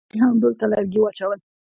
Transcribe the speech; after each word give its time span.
ډولچي 0.03 0.17
هم 0.23 0.35
ډول 0.41 0.53
ته 0.59 0.65
لرګي 0.71 0.99
واچول. 1.01 1.39